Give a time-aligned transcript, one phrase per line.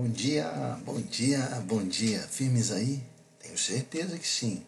[0.00, 0.50] Bom dia,
[0.82, 2.20] bom dia, bom dia.
[2.20, 3.02] Firmes aí?
[3.38, 4.64] Tenho certeza que sim.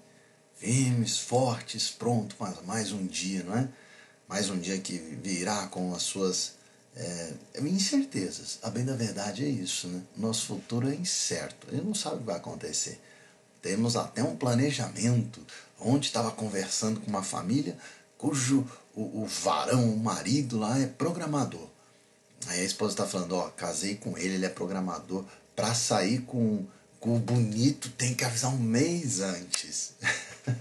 [0.57, 3.67] Firmes, fortes, pronto para mais um dia, não é?
[4.29, 6.53] Mais um dia que virá com as suas
[6.95, 7.33] é,
[7.63, 8.59] incertezas.
[8.63, 10.03] A bem da verdade é isso, né?
[10.19, 11.67] Nosso futuro é incerto.
[11.73, 13.01] Ele não sabe o que vai acontecer.
[13.63, 15.41] Temos até um planejamento.
[15.81, 17.75] Onde estava conversando com uma família
[18.19, 21.72] cujo o, o varão, o marido lá é programador.
[22.47, 25.25] Aí a esposa está falando, ó, casei com ele, ele é programador.
[25.55, 26.65] Para sair com,
[26.99, 29.95] com o bonito tem que avisar um mês antes.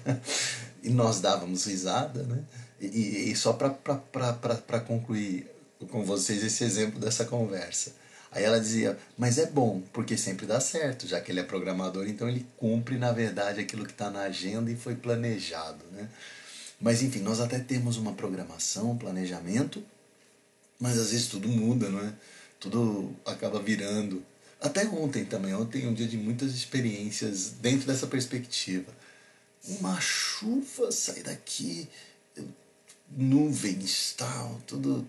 [0.83, 2.43] e nós dávamos risada, né?
[2.79, 5.49] E, e só para concluir
[5.89, 7.93] com vocês esse exemplo dessa conversa.
[8.31, 12.07] Aí ela dizia, mas é bom, porque sempre dá certo, já que ele é programador,
[12.07, 15.83] então ele cumpre, na verdade, aquilo que está na agenda e foi planejado.
[15.91, 16.07] Né?
[16.79, 19.83] Mas enfim, nós até temos uma programação, um planejamento,
[20.81, 22.11] mas às vezes tudo muda, não é?
[22.59, 24.25] Tudo acaba virando.
[24.59, 28.91] Até ontem também, ontem um dia de muitas experiências dentro dessa perspectiva.
[29.63, 31.87] Uma chuva sai daqui,
[33.15, 35.07] nuvens, tal, tudo,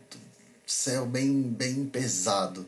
[0.66, 2.66] céu bem, bem pesado.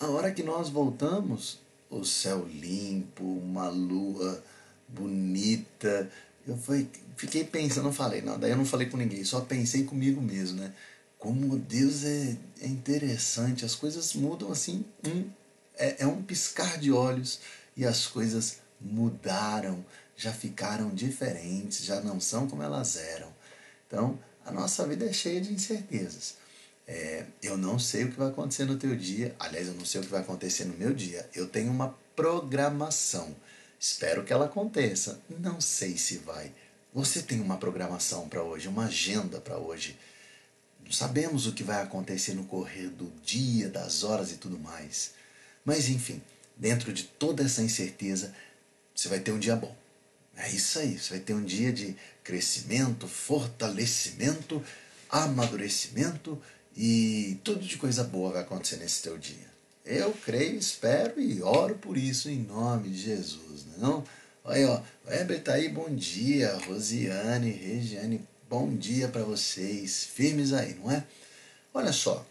[0.00, 4.42] A hora que nós voltamos, o céu limpo, uma lua
[4.88, 6.10] bonita.
[6.46, 10.20] Eu fui, fiquei pensando, não falei nada, eu não falei com ninguém, só pensei comigo
[10.20, 10.72] mesmo, né?
[11.24, 15.30] Como Deus é, é interessante, as coisas mudam assim, um,
[15.74, 17.40] é, é um piscar de olhos
[17.74, 19.82] e as coisas mudaram,
[20.14, 23.32] já ficaram diferentes, já não são como elas eram.
[23.86, 26.34] Então, a nossa vida é cheia de incertezas.
[26.86, 30.02] É, eu não sei o que vai acontecer no teu dia, aliás, eu não sei
[30.02, 31.26] o que vai acontecer no meu dia.
[31.34, 33.34] Eu tenho uma programação.
[33.80, 35.18] Espero que ela aconteça.
[35.40, 36.52] Não sei se vai.
[36.92, 39.96] Você tem uma programação para hoje, uma agenda para hoje.
[40.90, 45.12] Sabemos o que vai acontecer no correr do dia, das horas e tudo mais.
[45.64, 46.22] Mas enfim,
[46.56, 48.34] dentro de toda essa incerteza,
[48.94, 49.74] você vai ter um dia bom.
[50.36, 54.62] É isso aí, você vai ter um dia de crescimento, fortalecimento,
[55.08, 56.40] amadurecimento
[56.76, 59.54] e tudo de coisa boa vai acontecer nesse teu dia.
[59.84, 64.02] Eu creio, espero e oro por isso em nome de Jesus, não?
[64.46, 70.52] É Olha, ó, Weber tá aí, bom dia, Rosiane, Regiane, Bom dia para vocês, firmes
[70.52, 71.06] aí, não é?
[71.72, 72.24] Olha só,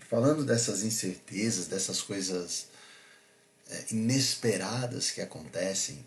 [0.00, 2.66] falando dessas incertezas, dessas coisas
[3.68, 6.04] é, inesperadas que acontecem,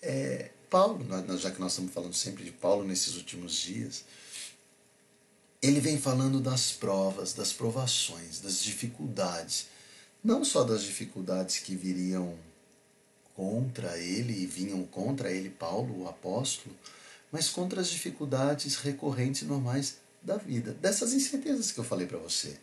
[0.00, 1.04] é, Paulo,
[1.36, 4.04] já que nós estamos falando sempre de Paulo nesses últimos dias,
[5.60, 9.66] ele vem falando das provas, das provações, das dificuldades,
[10.22, 12.38] não só das dificuldades que viriam
[13.34, 16.74] contra ele e vinham contra ele, Paulo, o apóstolo,
[17.34, 22.16] mas contra as dificuldades recorrentes e normais da vida, dessas incertezas que eu falei para
[22.16, 22.56] você,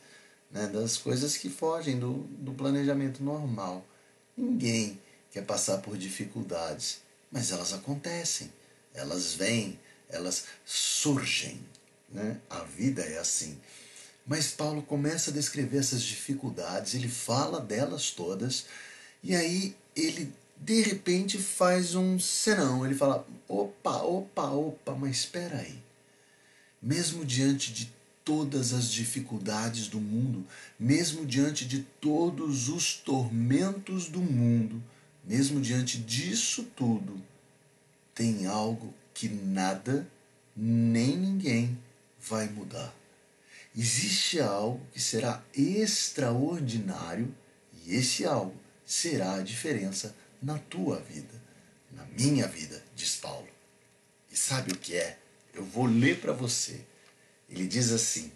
[0.49, 0.65] né?
[0.67, 3.85] das coisas que fogem do, do planejamento normal.
[4.35, 4.97] Ninguém
[5.29, 8.49] quer passar por dificuldades, mas elas acontecem,
[8.93, 9.77] elas vêm,
[10.07, 11.59] elas surgem.
[12.09, 12.39] Né?
[12.49, 13.59] A vida é assim.
[14.25, 18.67] Mas Paulo começa a descrever essas dificuldades, ele fala delas todas,
[19.21, 22.85] e aí ele de repente faz um senão.
[22.85, 25.81] Ele fala: opa, opa, opa, mas espera aí.
[26.81, 27.91] Mesmo diante de
[28.23, 30.45] todas as dificuldades do mundo,
[30.79, 34.81] mesmo diante de todos os tormentos do mundo,
[35.23, 37.21] mesmo diante disso tudo,
[38.13, 40.07] tem algo que nada
[40.55, 41.77] nem ninguém
[42.19, 42.93] vai mudar.
[43.75, 47.33] Existe algo que será extraordinário
[47.85, 48.55] e esse algo
[48.85, 51.41] será a diferença na tua vida,
[51.91, 53.47] na minha vida, diz Paulo.
[54.31, 55.19] E sabe o que é?
[55.53, 56.81] Eu vou ler para você.
[57.49, 58.31] Ele diz assim: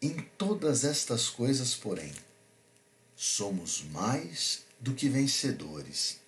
[0.00, 2.12] Em todas estas coisas, porém,
[3.16, 6.20] somos mais do que vencedores,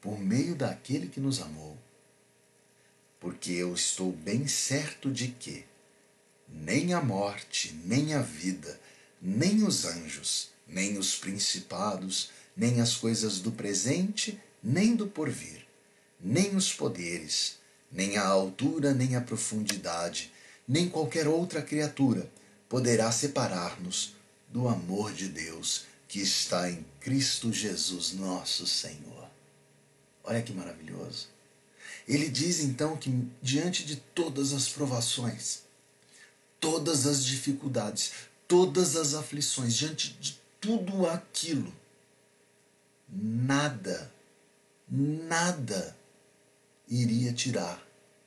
[0.00, 1.78] por meio daquele que nos amou.
[3.20, 5.64] Porque eu estou bem certo de que
[6.48, 8.80] nem a morte, nem a vida,
[9.20, 15.64] nem os anjos, nem os principados, nem as coisas do presente, nem do porvir,
[16.20, 17.58] nem os poderes,
[17.90, 20.32] nem a altura, nem a profundidade,
[20.66, 22.28] nem qualquer outra criatura
[22.68, 24.12] poderá separar-nos
[24.48, 29.30] do amor de Deus que está em Cristo Jesus, nosso Senhor.
[30.24, 31.28] Olha que maravilhoso.
[32.08, 35.60] Ele diz então que diante de todas as provações,
[36.58, 38.12] todas as dificuldades,
[38.48, 41.72] todas as aflições, diante de tudo aquilo
[43.08, 44.10] nada,
[44.88, 45.96] nada
[46.88, 47.82] iria tirar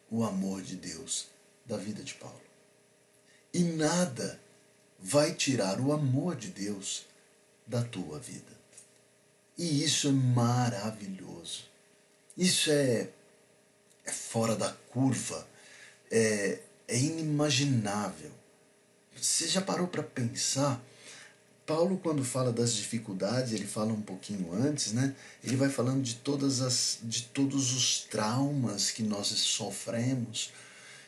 [0.10, 1.28] o amor de Deus
[1.66, 2.42] da vida de Paulo.
[3.54, 4.40] E nada
[5.00, 7.06] vai tirar o amor de Deus
[7.66, 8.52] da tua vida.
[9.58, 11.66] E isso é maravilhoso.
[12.38, 13.10] Isso é,
[14.06, 15.48] é fora da curva,
[16.10, 18.32] é, é inimaginável.
[19.16, 20.82] Você já parou para pensar?
[21.72, 25.16] Paulo, quando fala das dificuldades, ele fala um pouquinho antes, né?
[25.42, 30.52] Ele vai falando de todas as, de todos os traumas que nós sofremos,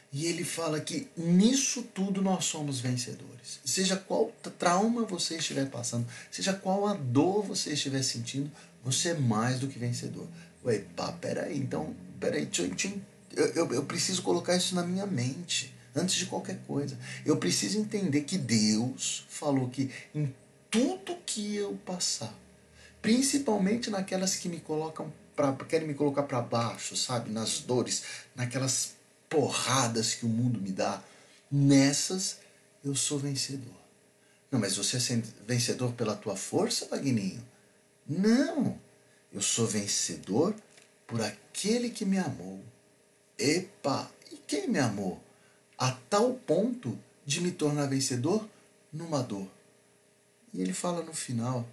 [0.10, 3.60] e ele fala que nisso tudo nós somos vencedores.
[3.66, 8.50] Seja qual trauma você estiver passando, seja qual a dor você estiver sentindo,
[8.82, 10.30] você é mais do que vencedor.
[10.64, 13.02] Ué, pá, peraí, então, peraí, tchum, tchum,
[13.36, 16.98] eu, eu, eu preciso colocar isso na minha mente, antes de qualquer coisa.
[17.26, 20.34] Eu preciso entender que Deus falou que em
[20.74, 22.34] tudo que eu passar,
[23.00, 28.04] principalmente naquelas que me colocam para querem me colocar para baixo, sabe, nas dores,
[28.36, 28.96] naquelas
[29.30, 31.00] porradas que o mundo me dá,
[31.52, 32.40] nessas
[32.84, 33.76] eu sou vencedor.
[34.50, 37.44] Não, mas você é vencedor pela tua força, Vagninho?
[38.08, 38.76] Não,
[39.32, 40.56] eu sou vencedor
[41.06, 42.60] por aquele que me amou.
[43.38, 45.22] Epa, e quem me amou?
[45.78, 48.48] A tal ponto de me tornar vencedor
[48.92, 49.48] numa dor.
[50.54, 51.68] E ele fala no final: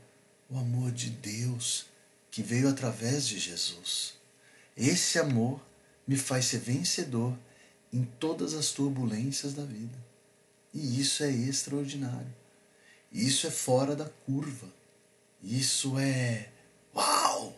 [0.49, 1.87] o amor de Deus
[2.31, 4.15] que veio através de Jesus.
[4.77, 5.61] Esse amor
[6.07, 7.37] me faz ser vencedor
[7.93, 9.99] em todas as turbulências da vida.
[10.73, 12.33] E isso é extraordinário.
[13.13, 14.69] Isso é fora da curva.
[15.43, 16.49] Isso é.
[16.95, 17.57] Uau!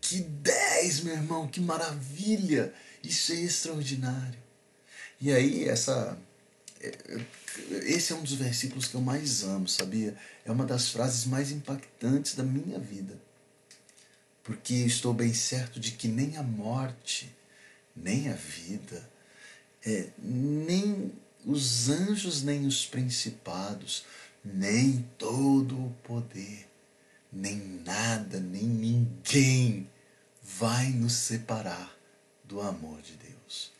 [0.00, 2.74] Que 10, meu irmão, que maravilha!
[3.02, 4.38] Isso é extraordinário.
[5.20, 6.18] E aí, essa.
[7.86, 10.16] Esse é um dos versículos que eu mais amo, sabia?
[10.44, 13.18] É uma das frases mais impactantes da minha vida.
[14.44, 17.34] Porque estou bem certo de que nem a morte,
[17.94, 19.08] nem a vida,
[19.84, 21.12] é, nem
[21.44, 24.04] os anjos, nem os principados,
[24.44, 26.68] nem todo o poder,
[27.32, 29.90] nem nada, nem ninguém
[30.42, 31.94] vai nos separar
[32.44, 33.72] do amor de Deus.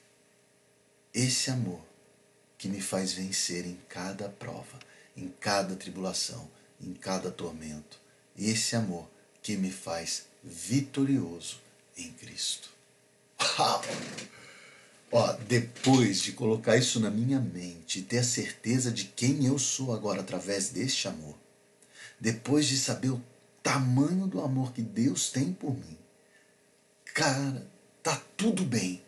[1.15, 1.88] Esse amor
[2.59, 4.79] que me faz vencer em cada prova,
[5.17, 6.51] em cada tribulação,
[6.81, 7.99] em cada tormento.
[8.37, 9.09] Esse amor
[9.41, 11.61] que me faz vitorioso
[11.97, 12.69] em Cristo.
[13.41, 13.83] Uau!
[15.11, 19.59] Ó, depois de colocar isso na minha mente e ter a certeza de quem eu
[19.59, 21.39] sou agora através deste amor,
[22.21, 23.23] depois de saber o
[23.63, 25.97] tamanho do amor que Deus tem por mim,
[27.15, 27.67] cara,
[28.03, 29.03] tá tudo bem.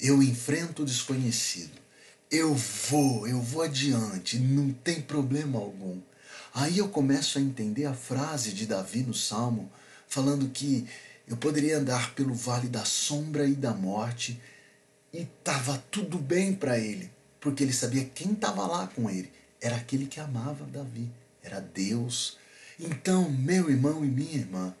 [0.00, 1.83] Eu enfrento o desconhecido.
[2.36, 6.00] Eu vou, eu vou adiante, não tem problema algum.
[6.52, 9.70] Aí eu começo a entender a frase de Davi no Salmo,
[10.08, 10.84] falando que
[11.28, 14.42] eu poderia andar pelo vale da sombra e da morte,
[15.12, 17.08] e estava tudo bem para ele,
[17.40, 19.30] porque ele sabia quem estava lá com ele.
[19.60, 21.08] Era aquele que amava Davi,
[21.40, 22.36] era Deus.
[22.80, 24.74] Então, meu irmão e minha irmã,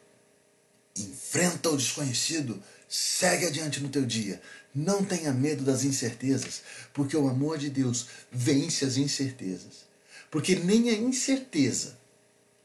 [0.96, 4.42] enfrenta o desconhecido, segue adiante no teu dia.
[4.74, 6.62] Não tenha medo das incertezas,
[6.92, 9.84] porque o amor de Deus vence as incertezas.
[10.30, 11.96] Porque nem a incerteza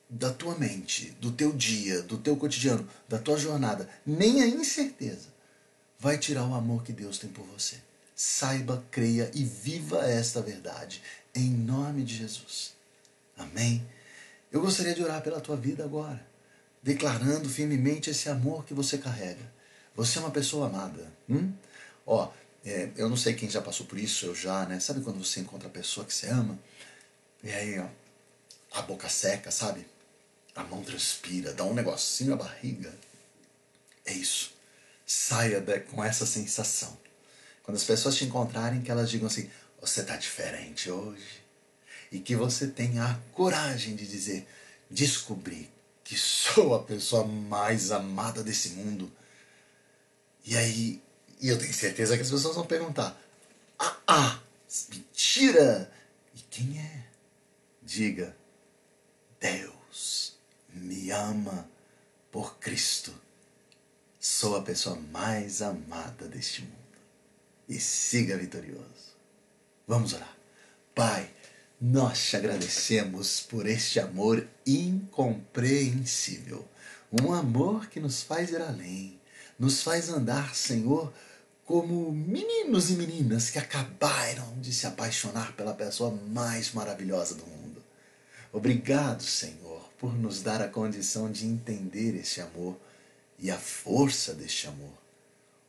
[0.10, 5.28] da tua mente, do teu dia, do teu cotidiano, da tua jornada, nem a incerteza
[6.00, 7.76] vai tirar o amor que Deus tem por você.
[8.16, 11.02] Saiba, creia e viva esta verdade
[11.36, 12.74] em nome de Jesus.
[13.38, 13.86] Amém?
[14.52, 16.26] Eu gostaria de orar pela tua vida agora,
[16.82, 19.54] declarando firmemente esse amor que você carrega.
[19.96, 21.12] Você é uma pessoa amada.
[21.30, 21.52] Hum?
[22.10, 22.32] Ó,
[22.66, 24.80] é, eu não sei quem já passou por isso, eu já, né?
[24.80, 26.58] Sabe quando você encontra a pessoa que você ama?
[27.44, 27.88] E aí, ó,
[28.72, 29.86] a boca seca, sabe?
[30.56, 32.94] A mão transpira, dá um negocinho na barriga.
[34.06, 34.60] É isso
[35.10, 36.96] saia com essa sensação.
[37.64, 39.50] Quando as pessoas te encontrarem, que elas digam assim:
[39.82, 41.44] você está diferente hoje.
[42.12, 44.48] E que você tenha a coragem de dizer:
[44.90, 45.70] descobri
[46.04, 49.12] que sou a pessoa mais amada desse mundo.
[50.46, 51.02] E aí,
[51.40, 53.20] e eu tenho certeza que as pessoas vão perguntar:
[53.78, 54.40] ah, ah,
[54.90, 55.92] mentira!
[56.36, 57.06] E quem é?
[57.82, 58.36] Diga:
[59.40, 60.38] Deus
[60.74, 61.68] me ama
[62.32, 63.14] por Cristo
[64.20, 66.74] Sou a pessoa mais amada deste mundo.
[67.70, 69.16] E siga vitorioso.
[69.88, 70.36] Vamos orar.
[70.94, 71.32] Pai,
[71.80, 76.68] nós te agradecemos por este amor incompreensível.
[77.10, 79.18] Um amor que nos faz ir além,
[79.58, 81.14] nos faz andar, Senhor,
[81.70, 87.84] como meninos e meninas que acabaram de se apaixonar pela pessoa mais maravilhosa do mundo.
[88.52, 92.76] Obrigado, Senhor, por nos dar a condição de entender esse amor
[93.38, 94.98] e a força deste amor.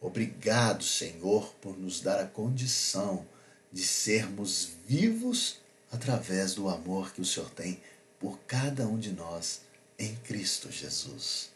[0.00, 3.26] Obrigado, Senhor, por nos dar a condição
[3.70, 5.58] de sermos vivos
[5.92, 7.78] através do amor que o Senhor tem
[8.18, 9.60] por cada um de nós,
[9.98, 11.50] em Cristo Jesus.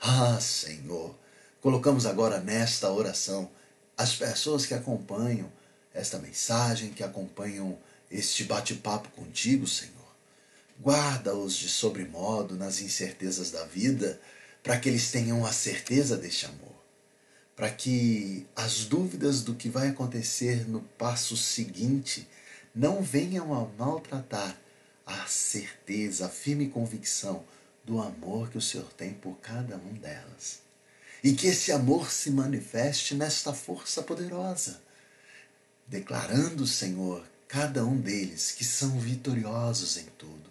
[0.00, 1.14] Ah, Senhor,
[1.60, 3.50] colocamos agora nesta oração
[3.96, 5.50] as pessoas que acompanham
[5.92, 7.78] esta mensagem, que acompanham
[8.10, 9.92] este bate-papo contigo, Senhor.
[10.80, 14.20] Guarda-os de sobremodo nas incertezas da vida,
[14.62, 16.74] para que eles tenham a certeza deste amor,
[17.54, 22.26] para que as dúvidas do que vai acontecer no passo seguinte
[22.74, 24.58] não venham a maltratar
[25.06, 27.44] a certeza, a firme convicção
[27.84, 30.63] do amor que o Senhor tem por cada um delas.
[31.24, 34.78] E que esse amor se manifeste nesta força poderosa,
[35.88, 40.50] declarando, Senhor, cada um deles que são vitoriosos em tudo,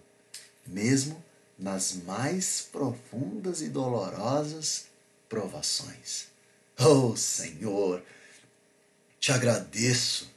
[0.66, 1.24] mesmo
[1.60, 4.86] nas mais profundas e dolorosas
[5.30, 6.26] provações.
[6.80, 8.04] Oh, Senhor,
[9.20, 10.32] te agradeço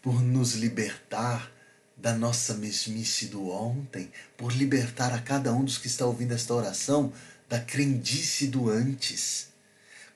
[0.00, 1.52] por nos libertar
[1.96, 6.54] da nossa mesmice do ontem, por libertar a cada um dos que está ouvindo esta
[6.54, 7.12] oração
[7.48, 9.51] da crendice do antes,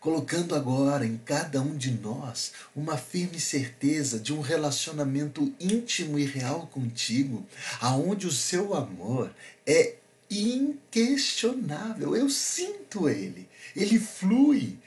[0.07, 6.25] colocando agora em cada um de nós uma firme certeza de um relacionamento íntimo e
[6.25, 7.45] real contigo,
[7.81, 9.35] aonde o seu amor
[9.67, 9.97] é
[10.31, 12.15] inquestionável.
[12.15, 14.79] Eu sinto ele, ele flui.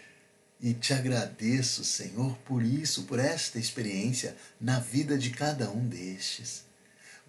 [0.62, 6.64] E te agradeço, Senhor, por isso, por esta experiência na vida de cada um destes.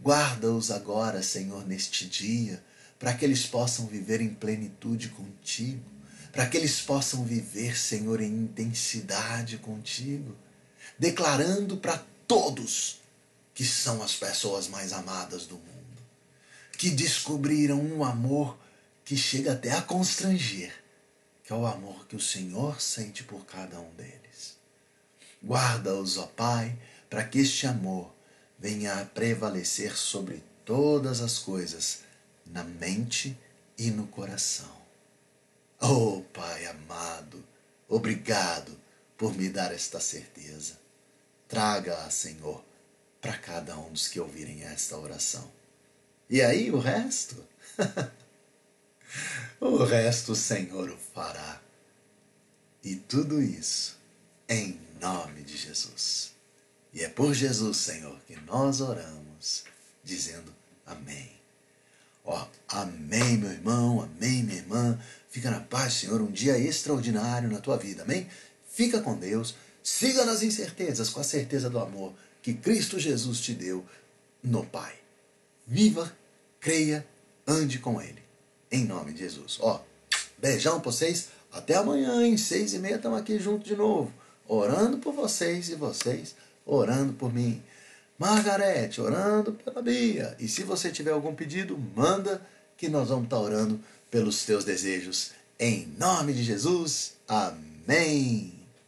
[0.01, 2.63] Guarda-os agora, Senhor, neste dia,
[3.01, 6.00] para que eles possam viver em plenitude contigo,
[6.33, 10.37] para que eles possam viver, Senhor, em intensidade contigo,
[10.99, 13.01] declarando para todos
[13.55, 15.81] que são as pessoas mais amadas do mundo
[16.81, 18.59] que descobriram um amor
[19.05, 20.73] que chega até a constranger,
[21.45, 24.57] que é o amor que o Senhor sente por cada um deles.
[25.45, 26.75] Guarda-os, ó Pai,
[27.11, 28.11] para que este amor
[28.59, 31.99] venha a prevalecer sobre todas as coisas,
[32.47, 33.39] na mente
[33.77, 34.80] e no coração.
[35.81, 37.43] Oh, Pai amado,
[37.89, 38.79] obrigado
[39.17, 40.79] por me dar esta certeza.
[41.49, 42.63] Traga-a, Senhor,
[43.21, 45.51] para cada um dos que ouvirem esta oração.
[46.29, 47.43] E aí o resto?
[49.59, 51.61] o resto o Senhor o fará.
[52.85, 53.99] E tudo isso
[54.49, 56.33] em nome de Jesus.
[56.93, 59.65] E é por Jesus, Senhor, que nós oramos,
[60.05, 61.40] dizendo amém.
[62.25, 64.99] Ó, amém, meu irmão, amém, minha irmã.
[65.29, 68.27] Fica na paz, Senhor, um dia extraordinário na tua vida, amém?
[68.71, 72.13] Fica com Deus, siga nas incertezas, com a certeza do amor
[72.43, 73.85] que Cristo Jesus te deu
[74.43, 74.95] no Pai.
[75.67, 76.13] Viva
[76.59, 77.07] creia,
[77.47, 78.23] ande com Ele.
[78.71, 79.59] Em nome de Jesus.
[79.61, 79.83] Ó,
[80.39, 81.29] beijão pra vocês.
[81.53, 84.13] Até amanhã, em seis e meia, estamos aqui juntos de novo.
[84.47, 86.35] Orando por vocês e vocês
[86.65, 87.63] orando por mim.
[88.21, 90.37] Margarete, orando pela Bia.
[90.39, 92.47] E se você tiver algum pedido, manda
[92.77, 95.31] que nós vamos estar orando pelos teus desejos.
[95.59, 97.15] Em nome de Jesus.
[97.27, 98.60] Amém.